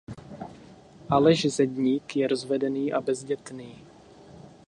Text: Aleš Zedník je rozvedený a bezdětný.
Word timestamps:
Aleš 1.09 1.45
Zedník 1.47 2.15
je 2.15 2.27
rozvedený 2.27 2.93
a 2.93 3.01
bezdětný. 3.01 3.83